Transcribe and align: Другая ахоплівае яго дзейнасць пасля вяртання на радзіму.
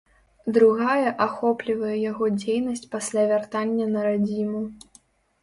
Другая 0.55 1.11
ахоплівае 1.25 1.97
яго 2.11 2.25
дзейнасць 2.39 2.89
пасля 2.97 3.27
вяртання 3.33 3.85
на 3.93 4.09
радзіму. 4.09 4.65